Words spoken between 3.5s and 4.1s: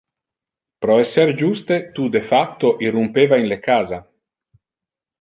le casa.